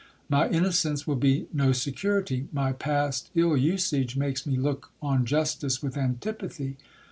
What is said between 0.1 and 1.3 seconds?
My innocence will